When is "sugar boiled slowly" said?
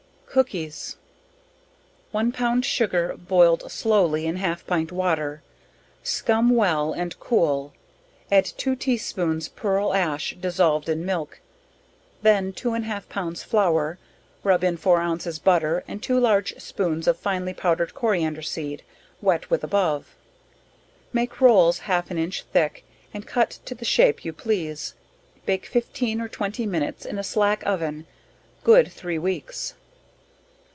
2.63-4.25